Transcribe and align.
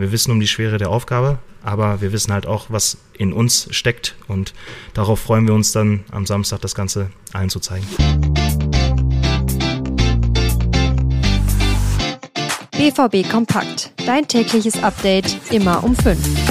Wir 0.00 0.12
wissen 0.12 0.30
um 0.30 0.40
die 0.40 0.48
Schwere 0.48 0.78
der 0.78 0.88
Aufgabe, 0.88 1.40
aber 1.62 2.00
wir 2.00 2.10
wissen 2.10 2.32
halt 2.32 2.46
auch, 2.46 2.70
was 2.70 2.96
in 3.18 3.34
uns 3.34 3.68
steckt 3.70 4.14
und 4.28 4.54
darauf 4.94 5.20
freuen 5.20 5.46
wir 5.46 5.52
uns 5.52 5.72
dann 5.72 6.04
am 6.10 6.24
Samstag 6.24 6.62
das 6.62 6.74
Ganze 6.74 7.10
allen 7.34 7.50
zu 7.50 7.60
zeigen. 7.60 7.86
BVB 12.72 13.30
Kompakt. 13.30 13.92
Dein 14.06 14.26
tägliches 14.26 14.82
Update 14.82 15.36
immer 15.50 15.84
um 15.84 15.94
5. 15.94 16.49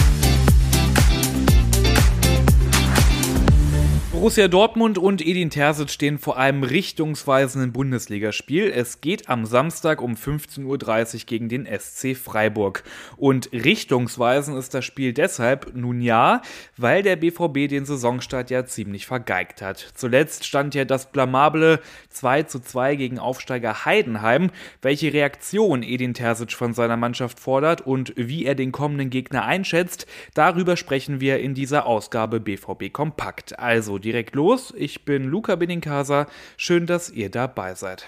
Borussia 4.19 4.49
Dortmund 4.49 4.97
und 4.97 5.25
Edin 5.25 5.49
Terzic 5.49 5.89
stehen 5.91 6.17
vor 6.17 6.37
einem 6.37 6.63
richtungsweisenden 6.63 7.71
Bundesligaspiel. 7.71 8.69
Es 8.69 8.99
geht 8.99 9.29
am 9.29 9.45
Samstag 9.45 10.01
um 10.01 10.15
15.30 10.15 10.65
Uhr 10.65 11.21
gegen 11.25 11.47
den 11.47 11.65
SC 11.65 12.17
Freiburg. 12.17 12.83
Und 13.15 13.49
richtungsweisend 13.53 14.57
ist 14.57 14.73
das 14.73 14.83
Spiel 14.83 15.13
deshalb 15.13 15.73
nun 15.73 16.01
ja, 16.01 16.41
weil 16.75 17.01
der 17.01 17.15
BVB 17.15 17.69
den 17.69 17.85
Saisonstart 17.85 18.49
ja 18.49 18.65
ziemlich 18.65 19.07
vergeigt 19.07 19.61
hat. 19.61 19.93
Zuletzt 19.95 20.45
stand 20.45 20.75
ja 20.75 20.83
das 20.83 21.13
blamable 21.13 21.79
2 22.09 22.43
zu 22.43 22.59
2 22.59 22.97
gegen 22.97 23.19
Aufsteiger 23.19 23.85
Heidenheim. 23.85 24.51
Welche 24.81 25.13
Reaktion 25.13 25.81
Edin 25.81 26.13
Terzic 26.13 26.51
von 26.51 26.73
seiner 26.73 26.97
Mannschaft 26.97 27.39
fordert 27.39 27.87
und 27.87 28.11
wie 28.17 28.43
er 28.43 28.55
den 28.55 28.73
kommenden 28.73 29.11
Gegner 29.11 29.45
einschätzt, 29.45 30.07
darüber 30.33 30.75
sprechen 30.75 31.21
wir 31.21 31.39
in 31.39 31.53
dieser 31.53 31.85
Ausgabe 31.85 32.41
BVB 32.41 32.91
Kompakt. 32.91 33.57
Also 33.57 33.97
die 33.97 34.08
direkt 34.09 34.33
los. 34.33 34.73
Ich 34.75 35.05
bin 35.05 35.25
Luca 35.25 35.55
Benincasa. 35.55 36.25
Schön, 36.57 36.87
dass 36.87 37.11
ihr 37.11 37.29
dabei 37.29 37.75
seid. 37.75 38.07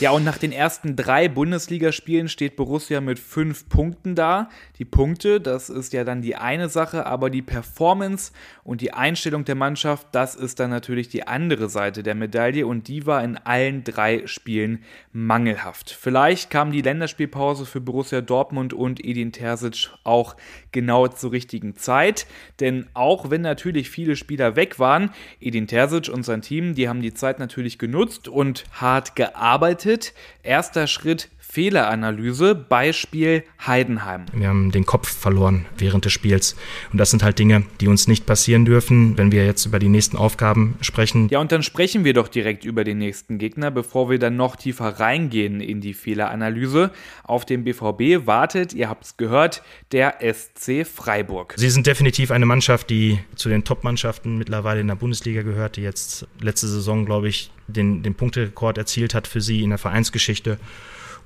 Ja, 0.00 0.12
und 0.12 0.24
nach 0.24 0.38
den 0.38 0.50
ersten 0.50 0.96
drei 0.96 1.28
Bundesligaspielen 1.28 2.30
steht 2.30 2.56
Borussia 2.56 3.02
mit 3.02 3.18
fünf 3.18 3.68
Punkten 3.68 4.14
da. 4.14 4.48
Die 4.78 4.86
Punkte, 4.86 5.42
das 5.42 5.68
ist 5.68 5.92
ja 5.92 6.04
dann 6.04 6.22
die 6.22 6.36
eine 6.36 6.70
Sache, 6.70 7.04
aber 7.04 7.28
die 7.28 7.42
Performance 7.42 8.32
und 8.64 8.80
die 8.80 8.94
Einstellung 8.94 9.44
der 9.44 9.56
Mannschaft, 9.56 10.06
das 10.12 10.36
ist 10.36 10.58
dann 10.58 10.70
natürlich 10.70 11.10
die 11.10 11.28
andere 11.28 11.68
Seite 11.68 12.02
der 12.02 12.14
Medaille 12.14 12.66
und 12.66 12.88
die 12.88 13.04
war 13.04 13.22
in 13.22 13.36
allen 13.36 13.84
drei 13.84 14.26
Spielen 14.26 14.82
mangelhaft. 15.12 15.90
Vielleicht 15.90 16.48
kam 16.48 16.72
die 16.72 16.80
Länderspielpause 16.80 17.66
für 17.66 17.82
Borussia 17.82 18.22
Dortmund 18.22 18.72
und 18.72 19.04
Edin 19.04 19.32
Terzic 19.32 19.90
auch 20.02 20.34
genau 20.72 21.08
zur 21.08 21.32
richtigen 21.32 21.76
Zeit, 21.76 22.26
denn 22.60 22.86
auch 22.94 23.28
wenn 23.28 23.42
natürlich 23.42 23.90
viele 23.90 24.16
Spieler 24.16 24.56
weg 24.56 24.78
waren, 24.78 25.10
Edin 25.40 25.66
Terzic 25.66 26.08
und 26.08 26.22
sein 26.22 26.40
Team, 26.40 26.74
die 26.74 26.88
haben 26.88 27.02
die 27.02 27.12
Zeit 27.12 27.38
natürlich 27.38 27.78
genutzt 27.78 28.28
und 28.28 28.64
hart 28.72 29.14
gearbeitet 29.14 29.89
bedeutet, 29.90 30.14
erster 30.42 30.86
Schritt 30.86 31.28
Fehleranalyse, 31.38 32.54
Beispiel 32.54 33.42
Heidenheim. 33.66 34.26
Wir 34.32 34.46
haben 34.46 34.70
den 34.70 34.86
Kopf 34.86 35.08
verloren 35.08 35.66
während 35.76 36.04
des 36.04 36.12
Spiels. 36.12 36.54
Und 36.92 36.98
das 36.98 37.10
sind 37.10 37.24
halt 37.24 37.40
Dinge, 37.40 37.64
die 37.80 37.88
uns 37.88 38.06
nicht 38.06 38.24
passieren 38.24 38.64
dürfen, 38.64 39.18
wenn 39.18 39.32
wir 39.32 39.44
jetzt 39.44 39.66
über 39.66 39.80
die 39.80 39.88
nächsten 39.88 40.16
Aufgaben 40.16 40.76
sprechen. 40.80 41.28
Ja, 41.28 41.40
und 41.40 41.50
dann 41.50 41.64
sprechen 41.64 42.04
wir 42.04 42.14
doch 42.14 42.28
direkt 42.28 42.64
über 42.64 42.84
den 42.84 42.98
nächsten 42.98 43.38
Gegner, 43.38 43.72
bevor 43.72 44.08
wir 44.08 44.20
dann 44.20 44.36
noch 44.36 44.54
tiefer 44.54 45.00
reingehen 45.00 45.60
in 45.60 45.80
die 45.80 45.92
Fehleranalyse. 45.92 46.92
Auf 47.24 47.44
dem 47.46 47.64
BVB 47.64 48.28
wartet, 48.28 48.72
ihr 48.72 48.88
habt 48.88 49.06
es 49.06 49.16
gehört, 49.16 49.64
der 49.90 50.18
SC 50.20 50.86
Freiburg. 50.86 51.54
Sie 51.56 51.70
sind 51.70 51.84
definitiv 51.84 52.30
eine 52.30 52.46
Mannschaft, 52.46 52.90
die 52.90 53.18
zu 53.34 53.48
den 53.48 53.64
Top-Mannschaften 53.64 54.38
mittlerweile 54.38 54.80
in 54.80 54.86
der 54.86 54.94
Bundesliga 54.94 55.42
gehört, 55.42 55.76
die 55.76 55.82
jetzt 55.82 56.28
letzte 56.40 56.68
Saison, 56.68 57.06
glaube 57.06 57.28
ich, 57.28 57.50
den, 57.70 58.02
den 58.02 58.14
Punkterekord 58.14 58.78
erzielt 58.78 59.14
hat 59.14 59.26
für 59.26 59.40
sie 59.40 59.62
in 59.62 59.70
der 59.70 59.78
Vereinsgeschichte. 59.78 60.58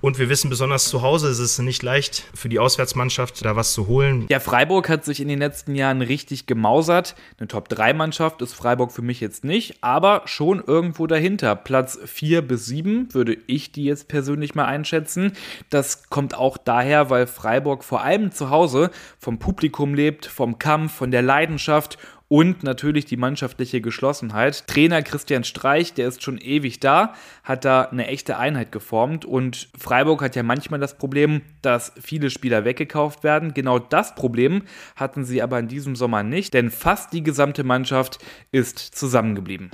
Und 0.05 0.19
wir 0.19 0.29
wissen 0.29 0.51
besonders 0.51 0.85
zu 0.91 1.01
Hause 1.01 1.31
ist 1.31 1.39
es 1.39 1.59
nicht 1.59 1.83
leicht 1.83 2.25
für 2.35 2.51
die 2.51 2.59
Auswärtsmannschaft 2.59 3.43
da 3.43 3.57
was 3.57 3.73
zu 3.73 3.87
holen. 3.87 4.27
Ja, 4.29 4.39
Freiburg 4.39 4.91
hat 4.91 5.03
sich 5.03 5.19
in 5.19 5.29
den 5.29 5.39
letzten 5.39 5.75
Jahren 5.75 6.03
richtig 6.03 6.45
gemausert. 6.45 7.15
Eine 7.39 7.49
Top-3-Mannschaft 7.49 8.43
ist 8.43 8.53
Freiburg 8.53 8.93
für 8.93 9.01
mich 9.01 9.21
jetzt 9.21 9.45
nicht, 9.45 9.83
aber 9.83 10.21
schon 10.27 10.63
irgendwo 10.63 11.07
dahinter. 11.07 11.57
Platz 11.57 11.99
4 12.05 12.43
bis 12.43 12.67
7 12.67 13.15
würde 13.15 13.39
ich 13.47 13.73
die 13.73 13.85
jetzt 13.85 14.09
persönlich 14.09 14.55
mal 14.55 14.67
einschätzen. 14.67 15.33
Das 15.71 16.11
kommt 16.11 16.35
auch 16.35 16.59
daher, 16.59 17.09
weil 17.09 17.27
Freiburg 17.27 17.83
vor 17.83 18.03
allem 18.03 18.31
zu 18.31 18.51
Hause 18.51 18.91
vom 19.19 19.39
Publikum 19.39 19.95
lebt, 19.95 20.27
vom 20.27 20.59
Kampf, 20.59 20.93
von 20.93 21.13
der 21.13 21.23
Leidenschaft 21.23 21.97
und 22.35 22.65
natürlich 22.65 23.05
die 23.05 23.17
mannschaftliche 23.17 23.81
Geschlossenheit. 23.81 24.67
Trainer 24.67 25.03
Christian 25.03 25.45
Streich, 25.45 25.95
der 25.95 26.09
ist 26.09 26.21
schon 26.25 26.39
ewig 26.39 26.81
da, 26.81 27.15
hat 27.45 27.65
da 27.65 27.83
eine 27.83 28.09
echte 28.09 28.39
Einheit 28.39 28.73
geformt 28.73 29.25
und 29.25 29.69
Freiburg 29.79 30.21
hat 30.21 30.35
ja 30.35 30.43
manchmal 30.43 30.81
das 30.81 30.99
Problem, 30.99 31.43
dass 31.63 31.93
viele 32.03 32.31
Spieler 32.31 32.65
weggekauft 32.65 33.23
werden. 33.23 33.55
Genau 33.55 33.79
das 33.79 34.17
Problem 34.17 34.63
hatten 34.97 35.25
sie 35.25 35.43
aber 35.43 35.61
in 35.61 35.69
diesem 35.69 35.95
Sommer 35.95 36.25
nicht, 36.25 36.55
denn 36.55 36.73
fast 36.73 37.13
die 37.13 37.23
gesamte 37.23 37.63
Mannschaft 37.63 38.19
ist 38.51 38.81
zusammengeblieben. 38.81 39.71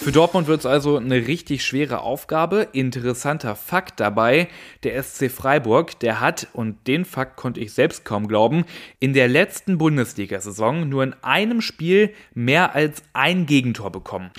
Für 0.00 0.12
Dortmund 0.12 0.46
wird 0.46 0.60
es 0.60 0.66
also 0.66 0.96
eine 0.96 1.26
richtig 1.26 1.64
schwere 1.64 2.00
Aufgabe. 2.00 2.68
Interessanter 2.72 3.56
Fakt 3.56 4.00
dabei, 4.00 4.48
der 4.84 5.02
SC 5.02 5.30
Freiburg, 5.30 5.98
der 5.98 6.20
hat, 6.20 6.46
und 6.52 6.86
den 6.86 7.04
Fakt 7.04 7.36
konnte 7.36 7.60
ich 7.60 7.72
selbst 7.72 8.04
kaum 8.04 8.28
glauben, 8.28 8.64
in 9.00 9.12
der 9.12 9.28
letzten 9.28 9.76
Bundesliga-Saison 9.76 10.88
nur 10.88 11.02
in 11.02 11.14
einem 11.22 11.60
Spiel 11.60 12.14
mehr 12.32 12.74
als 12.74 13.02
ein 13.12 13.44
Gegentor 13.44 13.90
bekommen. 13.90 14.30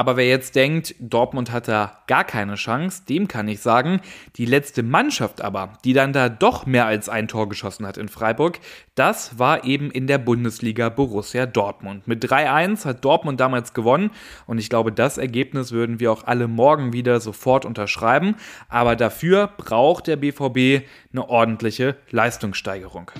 Aber 0.00 0.16
wer 0.16 0.26
jetzt 0.26 0.56
denkt, 0.56 0.94
Dortmund 0.98 1.52
hat 1.52 1.68
da 1.68 1.98
gar 2.06 2.24
keine 2.24 2.54
Chance, 2.54 3.02
dem 3.06 3.28
kann 3.28 3.48
ich 3.48 3.60
sagen, 3.60 4.00
die 4.36 4.46
letzte 4.46 4.82
Mannschaft 4.82 5.42
aber, 5.42 5.74
die 5.84 5.92
dann 5.92 6.14
da 6.14 6.30
doch 6.30 6.64
mehr 6.64 6.86
als 6.86 7.10
ein 7.10 7.28
Tor 7.28 7.50
geschossen 7.50 7.86
hat 7.86 7.98
in 7.98 8.08
Freiburg, 8.08 8.60
das 8.94 9.38
war 9.38 9.62
eben 9.64 9.90
in 9.90 10.06
der 10.06 10.16
Bundesliga 10.16 10.88
Borussia 10.88 11.44
Dortmund. 11.44 12.08
Mit 12.08 12.24
3-1 12.24 12.86
hat 12.86 13.04
Dortmund 13.04 13.40
damals 13.40 13.74
gewonnen 13.74 14.10
und 14.46 14.56
ich 14.56 14.70
glaube, 14.70 14.90
das 14.90 15.18
Ergebnis 15.18 15.70
würden 15.70 16.00
wir 16.00 16.12
auch 16.12 16.24
alle 16.24 16.48
morgen 16.48 16.94
wieder 16.94 17.20
sofort 17.20 17.66
unterschreiben. 17.66 18.36
Aber 18.70 18.96
dafür 18.96 19.50
braucht 19.58 20.06
der 20.06 20.16
BVB 20.16 20.86
eine 21.12 21.28
ordentliche 21.28 21.96
Leistungssteigerung. 22.10 23.10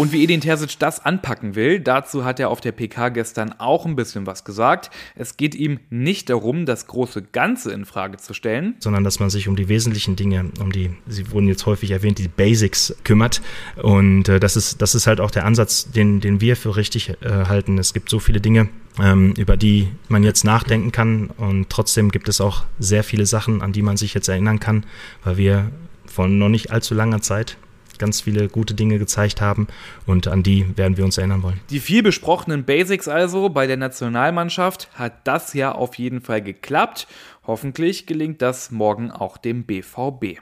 Und 0.00 0.12
wie 0.12 0.24
Edin 0.24 0.40
Terzic 0.40 0.78
das 0.78 1.04
anpacken 1.04 1.56
will, 1.56 1.78
dazu 1.78 2.24
hat 2.24 2.40
er 2.40 2.48
auf 2.48 2.62
der 2.62 2.72
PK 2.72 3.10
gestern 3.10 3.52
auch 3.58 3.84
ein 3.84 3.96
bisschen 3.96 4.24
was 4.24 4.44
gesagt. 4.44 4.90
Es 5.14 5.36
geht 5.36 5.54
ihm 5.54 5.78
nicht 5.90 6.30
darum, 6.30 6.64
das 6.64 6.86
große 6.86 7.20
Ganze 7.20 7.70
in 7.72 7.84
Frage 7.84 8.16
zu 8.16 8.32
stellen, 8.32 8.76
sondern 8.78 9.04
dass 9.04 9.20
man 9.20 9.28
sich 9.28 9.46
um 9.46 9.56
die 9.56 9.68
wesentlichen 9.68 10.16
Dinge, 10.16 10.52
um 10.58 10.72
die, 10.72 10.92
sie 11.06 11.30
wurden 11.32 11.48
jetzt 11.48 11.66
häufig 11.66 11.90
erwähnt, 11.90 12.16
die 12.16 12.28
Basics 12.28 12.96
kümmert. 13.04 13.42
Und 13.76 14.26
äh, 14.30 14.40
das 14.40 14.56
ist, 14.56 14.80
das 14.80 14.94
ist 14.94 15.06
halt 15.06 15.20
auch 15.20 15.30
der 15.30 15.44
Ansatz, 15.44 15.90
den, 15.90 16.20
den 16.20 16.40
wir 16.40 16.56
für 16.56 16.76
richtig 16.76 17.10
äh, 17.20 17.28
halten. 17.28 17.76
Es 17.76 17.92
gibt 17.92 18.08
so 18.08 18.20
viele 18.20 18.40
Dinge, 18.40 18.70
ähm, 18.98 19.34
über 19.36 19.58
die 19.58 19.88
man 20.08 20.22
jetzt 20.22 20.46
nachdenken 20.46 20.92
kann. 20.92 21.26
Und 21.26 21.68
trotzdem 21.68 22.10
gibt 22.10 22.30
es 22.30 22.40
auch 22.40 22.64
sehr 22.78 23.04
viele 23.04 23.26
Sachen, 23.26 23.60
an 23.60 23.74
die 23.74 23.82
man 23.82 23.98
sich 23.98 24.14
jetzt 24.14 24.28
erinnern 24.28 24.60
kann, 24.60 24.86
weil 25.24 25.36
wir 25.36 25.70
von 26.06 26.38
noch 26.38 26.48
nicht 26.48 26.70
allzu 26.70 26.94
langer 26.94 27.20
Zeit 27.20 27.58
ganz 28.00 28.22
viele 28.22 28.48
gute 28.48 28.74
Dinge 28.74 28.98
gezeigt 28.98 29.40
haben 29.40 29.68
und 30.06 30.26
an 30.26 30.42
die 30.42 30.76
werden 30.76 30.96
wir 30.96 31.04
uns 31.04 31.18
erinnern 31.18 31.44
wollen. 31.44 31.60
Die 31.70 31.78
viel 31.78 32.02
besprochenen 32.02 32.64
Basics 32.64 33.06
also 33.06 33.48
bei 33.48 33.68
der 33.68 33.76
Nationalmannschaft 33.76 34.88
hat 34.94 35.26
das 35.28 35.54
ja 35.54 35.70
auf 35.70 35.94
jeden 35.94 36.20
Fall 36.20 36.42
geklappt. 36.42 37.06
Hoffentlich 37.46 38.06
gelingt 38.06 38.42
das 38.42 38.72
morgen 38.72 39.12
auch 39.12 39.36
dem 39.36 39.64
BVB. 39.64 40.40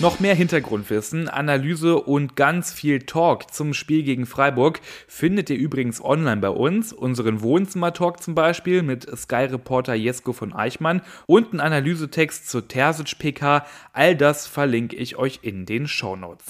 Noch 0.00 0.20
mehr 0.20 0.36
Hintergrundwissen, 0.36 1.28
Analyse 1.28 2.00
und 2.00 2.36
ganz 2.36 2.72
viel 2.72 3.00
Talk 3.00 3.52
zum 3.52 3.74
Spiel 3.74 4.04
gegen 4.04 4.26
Freiburg 4.26 4.80
findet 5.08 5.50
ihr 5.50 5.56
übrigens 5.56 6.00
online 6.00 6.40
bei 6.40 6.50
uns. 6.50 6.92
Unseren 6.92 7.42
Wohnzimmer-Talk 7.42 8.22
zum 8.22 8.36
Beispiel 8.36 8.84
mit 8.84 9.08
Sky-Reporter 9.10 9.94
Jesko 9.94 10.32
von 10.32 10.54
Eichmann 10.54 11.02
und 11.26 11.50
einen 11.50 11.60
Analysetext 11.60 12.48
zur 12.48 12.68
Terzic-PK. 12.68 13.66
All 13.92 14.14
das 14.14 14.46
verlinke 14.46 14.94
ich 14.94 15.16
euch 15.16 15.40
in 15.42 15.66
den 15.66 15.88
Show 15.88 16.14
Notes. 16.14 16.46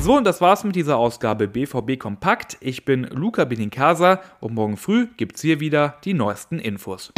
So, 0.00 0.16
und 0.16 0.24
das 0.24 0.40
war's 0.40 0.62
mit 0.62 0.76
dieser 0.76 0.98
Ausgabe 0.98 1.48
BVB 1.48 1.98
Kompakt. 1.98 2.58
Ich 2.60 2.84
bin 2.84 3.08
Luca 3.10 3.44
Benincasa 3.44 4.20
und 4.38 4.54
morgen 4.54 4.76
früh 4.76 5.08
gibt's 5.16 5.40
hier 5.40 5.58
wieder 5.58 5.96
die 6.04 6.14
neuesten 6.14 6.60
Infos. 6.60 7.12